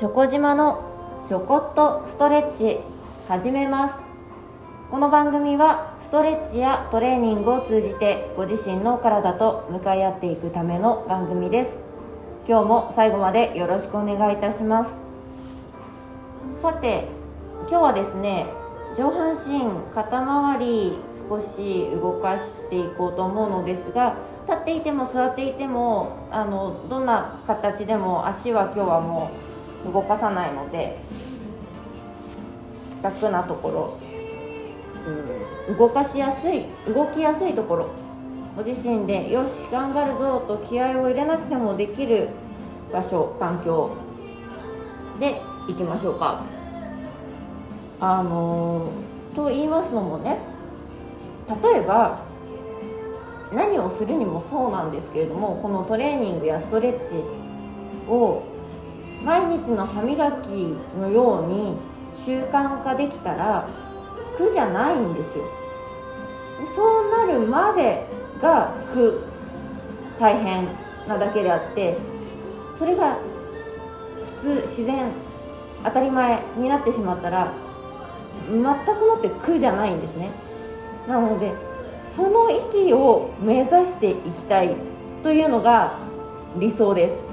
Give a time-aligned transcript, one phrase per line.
[0.00, 0.82] チョコ島の
[1.28, 2.78] ちょこっとストレッチ
[3.28, 4.00] 始めます。
[4.90, 11.78] この番組はストレッチやトレーニングを通じてご自身の体と向かい合っていくための番組です。
[12.48, 14.96] 今日も最後までよろしくお願いいたします。
[16.62, 17.06] さて
[17.68, 18.46] 今日はですね
[18.96, 20.98] 上半身肩周り
[21.28, 24.16] 少し動かしていこうと思うのですが
[24.48, 29.49] 立っていても座っていてもあのどんな形でも足は今日はもう
[29.84, 30.98] 動かさないので
[33.02, 33.98] 楽なところ、
[35.68, 37.88] うん、動かしやすい動きやすいところ。
[38.56, 42.28] ご自身でよし頑張るぞと気合を入れなくてもできる
[42.92, 43.90] 場所環境。
[45.20, 46.42] でいきましょうか。
[48.00, 48.90] あの
[49.34, 50.38] と言いますのもね
[51.62, 52.22] 例えば
[53.52, 57.16] 何をするにもそうなんですけれどもこのトレーニングやストレッチ
[58.08, 58.42] を
[59.24, 61.76] 毎日の歯磨きのように
[62.12, 63.68] 習慣化できたら
[64.36, 65.44] 苦じゃないんですよ。
[66.74, 68.06] そうなるまで
[68.40, 69.22] が苦
[70.18, 70.68] 大変
[71.08, 71.96] なだけであって
[72.74, 73.18] それが
[74.22, 75.10] 普通自然
[75.84, 77.52] 当たり前になってしまったら
[78.48, 80.30] 全くもって苦じゃないんですね。
[81.08, 81.54] なので
[82.02, 84.74] その域を目指していきたい
[85.22, 85.98] というのが
[86.58, 87.29] 理想です。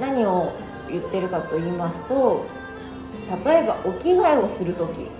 [0.00, 0.52] 何を
[0.88, 2.44] 言ってるかと言いますと
[3.44, 5.10] 例えばお着替えをする時。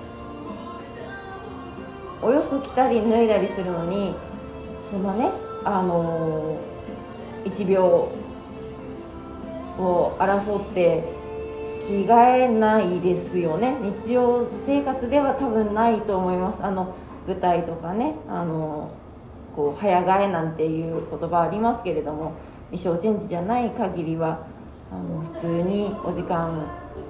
[2.20, 4.14] お洋服着たり脱いだりするのに
[4.82, 5.30] そんなね
[5.64, 8.10] あのー、1秒
[9.78, 11.04] を争って
[11.86, 13.76] 着替えないですよね。
[13.80, 16.64] 日常生活では多分ないと思います。
[16.64, 16.94] あの
[17.26, 18.90] 舞台とかねあの
[19.54, 22.32] こう早替えなんていう言葉ありますけれども
[22.70, 24.46] 衣装チェンジじゃない限りは
[24.90, 26.66] あの普通にお時間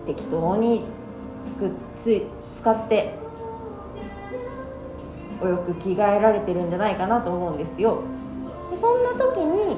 [0.07, 0.85] 適当に
[1.45, 1.71] つく
[2.03, 2.23] つ
[2.57, 3.15] 使って
[5.41, 8.03] お洋服着替えられてるんじゃないかなと思うんですよ。
[8.71, 9.77] でそんな時に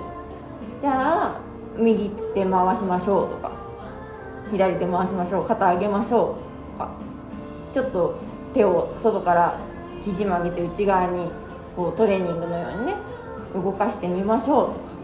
[0.81, 1.41] じゃあ
[1.77, 3.53] 右手回しましょうとか
[4.51, 6.37] 左手回しましょう肩上げましょ
[6.79, 6.91] うとか
[7.75, 8.19] ちょっと
[8.55, 9.59] 手を外から
[10.03, 11.31] 肘曲げて内側に
[11.77, 12.95] こうトレーニングのようにね
[13.55, 15.00] 動かしてみましょうとか。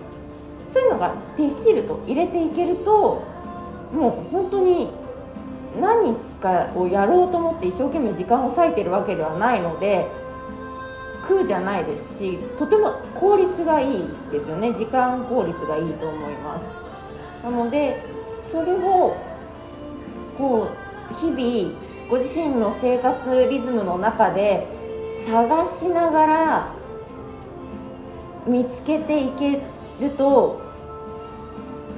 [0.69, 3.23] そういうのができると入れていけると
[3.93, 4.91] もう本当に
[5.81, 10.07] 何かをやろうと思って一生懸命時間を割いてるわけではないので
[11.23, 14.73] 苦じゃないですしとても効率がいいですよね。
[14.73, 16.65] 時間効率がいいと思います。
[17.43, 18.03] なので
[18.51, 19.17] それを
[20.39, 20.69] こ
[21.11, 21.75] う日々
[22.09, 24.67] ご自身の生活リズムの中で
[25.27, 26.73] 探しながら
[28.47, 29.61] 見つけていけ
[30.01, 30.61] ると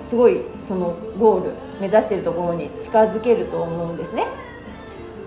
[0.09, 4.27] すごいそのゴール目指してるところに近づけると思うんですね。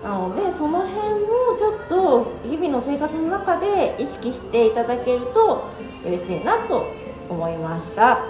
[0.02, 5.64] なのでその辺をちょっと日々の生活の中で意識していただけると
[6.04, 6.86] 嬉しいなと
[7.30, 8.24] 思いました。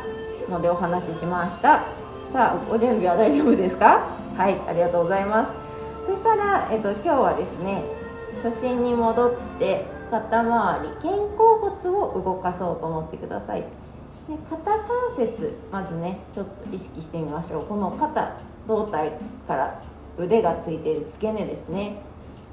[0.50, 1.84] のでお話ししました。
[2.32, 4.06] さあお準備は大丈夫ですか？
[4.36, 5.52] はいありがとうございます。
[6.06, 7.84] そしたら、えっと、今日はですね
[8.34, 13.64] 初心に戻って肩周り肩甲骨を動かそうと思ってください。
[14.28, 17.64] で肩関節まずねちょっと意識してみましょう。
[17.66, 18.36] この肩
[18.68, 19.12] 胴体
[19.46, 19.82] から
[20.18, 21.96] 腕がついている付け根ですね。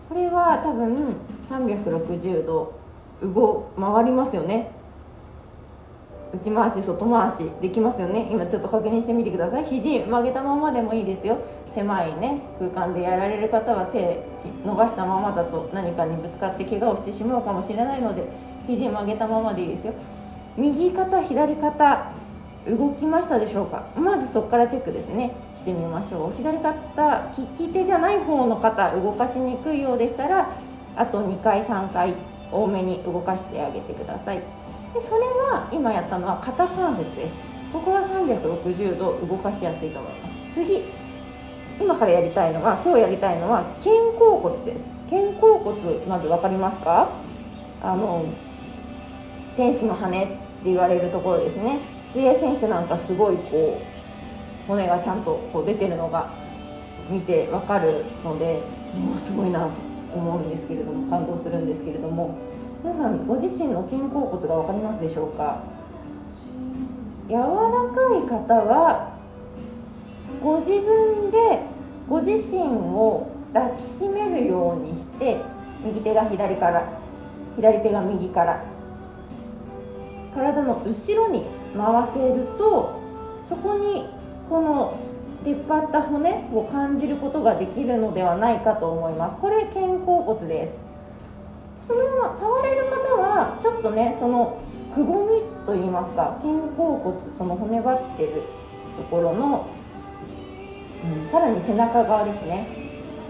[0.07, 1.15] これは多分
[1.47, 2.73] 360度
[3.21, 4.71] 動回りますよね。
[6.31, 8.27] 内回し外回しできますよね。
[8.31, 9.65] 今ちょっと確認してみてください。
[9.65, 11.37] 肘曲げたままでもいいですよ。
[11.71, 14.23] 狭いね空間でやられる方は手
[14.65, 18.27] 伸ばしたままだと何かにぶつかって怪我をしてしまうかもしれないので
[18.67, 19.93] 肘曲げたままでいいですよ。
[20.59, 22.11] 右肩左肩
[22.67, 23.85] 動きましたでしょうか？
[23.97, 25.31] まずそこからチェックですね。
[25.55, 26.37] してみましょう。
[26.37, 30.49] 左肩利き手じゃない方の肩動かしにくいようでしたら
[30.97, 32.15] あと2回3回
[32.51, 34.41] 多めに動かしてあげてください。
[34.93, 37.35] でそれは今やったのは肩関節です。
[37.71, 40.55] ここは360度動かしやすいと思います。
[40.55, 40.81] 次
[41.79, 44.85] 今からやりたいのは今日やりたいのは肩甲骨です。
[45.09, 47.09] 肩甲骨まず分かりますか？
[47.81, 48.25] あの
[49.55, 50.48] 天使の羽。
[50.63, 51.79] 言われるところですね。
[52.11, 53.79] 水泳選手なんかすごいこ
[54.65, 56.31] う骨がちゃんとこう出てるのが
[57.09, 58.61] 見て分かるので
[58.93, 59.71] もうすごいなと
[60.13, 62.35] 思うんですけれども感動するんですけれども。
[62.81, 65.61] 皆さんご自身の肩甲骨が分かりますでしょうか？
[67.27, 67.49] 柔らか
[68.15, 69.17] い方は
[70.41, 71.59] ご自分で
[72.07, 75.41] ご自身を抱きしめるようにして
[75.83, 76.87] 右手が左から
[77.57, 78.63] 左手が右から
[80.39, 81.45] 体の後ろに
[81.77, 83.01] 回せると
[83.45, 84.05] そこに
[84.49, 84.97] この
[85.43, 89.37] 出っ張った骨を感じることができるのではないかと思います。
[89.37, 90.71] これ肩甲骨で
[91.81, 91.87] す。
[91.87, 94.61] そのまま触れる方はちょっとねその
[94.93, 98.43] くぼみといいますか肩甲骨その骨張ってる
[98.97, 99.67] ところの、
[101.23, 102.67] うん、さらに背中側ですね。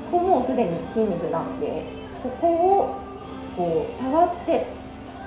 [0.05, 1.85] そこもうすでに筋肉なので
[2.21, 2.95] そこを
[3.55, 4.67] こう触って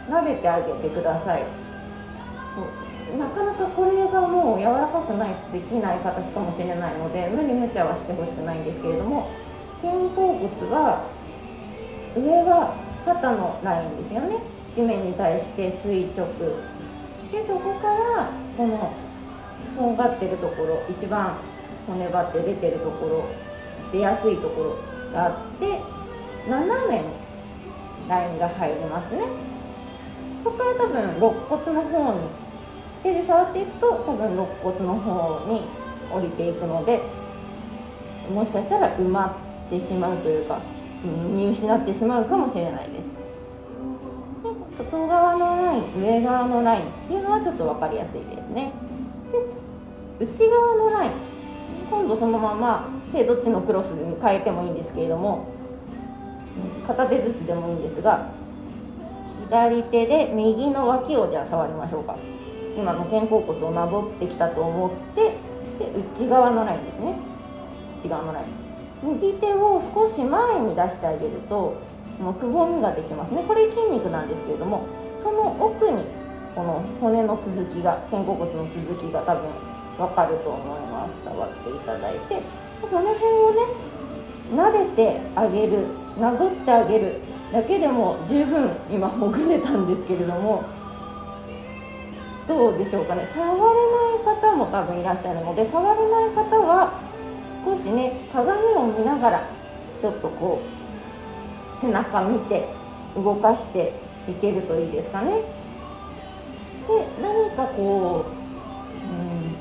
[0.09, 1.62] 撫でてあげてください。
[3.19, 9.31] なかなかこれがもう柔らかくないとできない形かもしれないので無理無茶はしてほしくないんですけれども
[9.83, 11.09] 肩甲骨は
[12.17, 14.37] 上は肩のラインですよね。
[14.75, 16.27] 地面に対して垂直。
[17.33, 18.93] でそこからこの
[19.75, 21.37] とんがってるところ一番
[21.87, 23.25] 骨張って出てるところ
[23.91, 24.79] 出やすいところ
[25.13, 25.81] があって
[26.49, 27.05] 斜めに
[28.09, 29.23] ラインが入りますね。
[30.45, 32.42] そこから多分肋骨の方に
[33.03, 35.63] 手で触っていくと多分肋骨の方に
[36.13, 37.01] 降りていくので
[38.33, 40.61] もしかしたら埋まってしまうというか
[41.35, 43.17] 見失ってしまうかもしれないです。
[44.43, 48.73] で外側のライン上側のラインっていうのはちょっと分かりやすいですね。
[50.19, 51.11] で内側のライン
[51.91, 55.47] 今度そのまま手どっちのクロスに変えてもいいんですけれども
[56.87, 58.31] 片手ずつでもいいんですが
[59.49, 62.17] 左手で右の脇をじゃあ触りましょうか。
[62.77, 65.35] 今の肩甲骨をなぞってきたと思って
[65.79, 65.91] で
[66.21, 67.15] 内側のラインですね。
[68.01, 68.47] 内側のライン。
[69.19, 71.77] 右手を少し前に出してあげると
[72.19, 73.45] このくぼみができますね。
[73.47, 74.87] これ筋肉なんですけれども
[75.23, 76.05] その奥に
[76.55, 79.49] この骨の続きが肩甲骨の続きが多分
[79.99, 81.25] 分かると思います。
[81.25, 82.43] 触っていただいて。
[82.91, 83.61] その辺をね
[84.55, 85.87] 撫でてあげる
[86.19, 87.21] なぞってあげる
[87.53, 90.65] だけでも十分今ほぐれたんですけれども
[92.53, 97.01] どうでしょうかね触れない方も多分いらっしゃるので触れない方は
[97.65, 99.49] 少しね鏡を見ながら
[100.03, 100.61] ちょっとこ
[101.77, 102.69] う背中見て
[103.17, 103.95] 動かして
[104.29, 105.41] いけるといいですかね。
[106.89, 109.57] で何かこう、うん、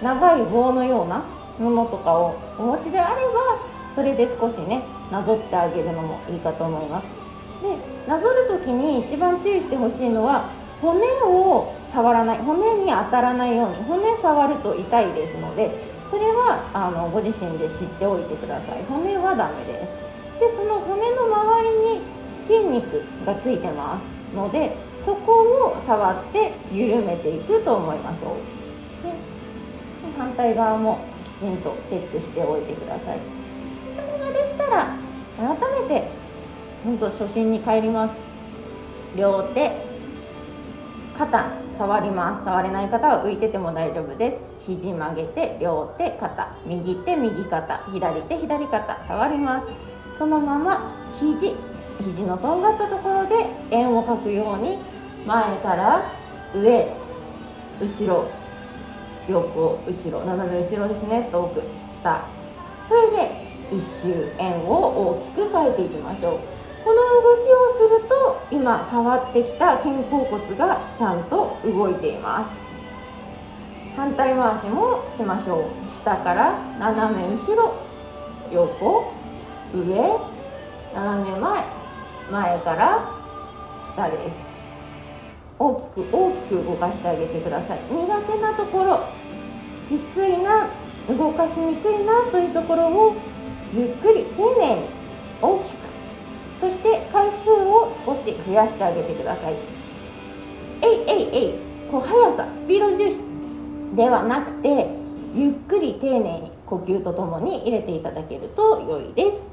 [0.00, 1.24] 長い棒のような
[1.58, 3.58] ものとかをお持ちであれば
[3.94, 7.06] それで少しねなぞってあげるのもいいかと思います。
[7.62, 7.76] で
[8.06, 10.50] なぞる時に一番注意してほしいのは
[10.80, 15.70] 骨を触らない骨に当たらないように骨触ると痛いですので
[16.10, 18.82] それはあのご自身で知っておいてください。
[18.84, 19.96] 骨はダメです。
[20.40, 22.00] でその骨の周りに
[22.46, 24.74] 筋肉がついてますので
[25.04, 25.32] そこ
[25.74, 28.36] を触って緩めていくと思いましょ
[29.02, 29.06] う。
[29.06, 29.12] で
[30.16, 33.18] 反対側もきちんとチェックしておいてください。
[33.94, 34.96] それができたら
[35.36, 36.08] 改めて
[36.84, 38.16] 本当初心に帰ります。
[39.16, 39.72] 両手
[41.14, 42.44] 肩触ります。
[42.44, 44.44] 触れない方は浮いてても大丈夫です。
[44.66, 46.56] 肘曲げて両手肩。
[46.66, 47.78] 右手右肩。
[47.92, 49.04] 左手左肩。
[49.04, 49.68] 触ります。
[50.18, 51.54] そのまま肘。
[52.00, 54.78] 肘のとんがったところで円を描くように
[55.24, 56.12] 前から
[56.54, 56.92] 上
[57.80, 58.28] 後ろ
[59.28, 61.28] 横後ろ斜め後ろですね。
[61.30, 62.24] 遠く下。
[62.88, 64.32] これで一周。
[64.38, 66.57] 円を大きく描いていきましょう。
[66.84, 72.66] この動きをすると今触ってきた肩甲骨がちゃんと動いています。
[73.96, 75.88] 反対回しもしましょう。
[75.88, 77.74] 下から斜め後ろ
[78.52, 79.12] 横
[79.74, 80.18] 上
[80.94, 81.64] 斜め前
[82.30, 83.14] 前から
[83.80, 84.52] 下です。
[85.58, 87.80] 大きく大きく動かしてあげてください。
[87.90, 89.00] 苦手なところ
[89.88, 90.68] きついな
[91.08, 93.16] 動かしにくいなというところを
[93.72, 94.88] ゆっくり丁寧に
[95.42, 95.87] 大きく
[96.58, 99.54] そして回数を少し増やしてあげてください。
[100.82, 101.54] えいえいえい。
[101.90, 103.22] こう速さスピード重視
[103.96, 104.88] ではなくて
[105.32, 109.50] ゆっくり丁寧に呼吸とともに入れていただけると良いです。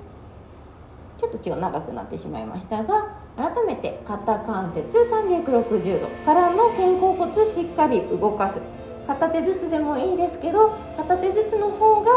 [1.17, 8.59] ちょっと今日長くなってしまいましたが改めて肩関節360度からの肩甲骨しっかり動かす。
[9.07, 12.11] 片手ずつでもいいですけど片手ずつの方が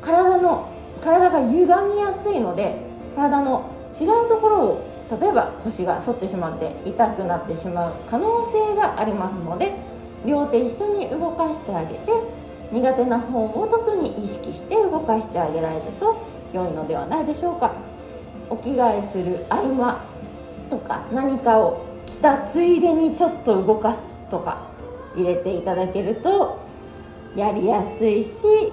[0.00, 0.68] 体の
[1.00, 2.89] 体が歪みやすいので
[3.20, 9.74] 体の違うところを例えば腰が反ってしまって痛くなってしまう可能性がありますので
[10.24, 12.12] 両手一緒に動かしてあげて
[12.72, 16.16] 苦手な方を特に意識して動かしてあげられると
[16.52, 17.72] 良いのではないでしょうか。
[18.48, 20.04] お着替えする合間
[20.70, 24.00] とか何かを着たついでにちょっと動かす
[24.30, 24.62] とか
[25.14, 26.58] 入れていただけると
[27.36, 28.72] やりやすいし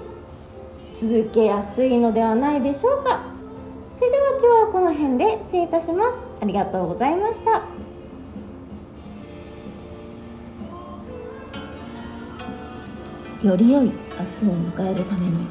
[1.00, 3.37] 続けやすいのではないでしょうか。
[3.98, 6.12] それでは今日はこの辺で失礼いたします。
[6.40, 7.64] ありがとうございました。
[13.44, 15.48] より良い明日を迎えるために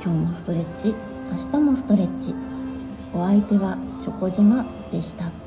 [0.00, 0.94] 今日もストレッチ
[1.30, 2.34] 明日もストレッチ。
[3.12, 5.41] お相手はチョコ島でした。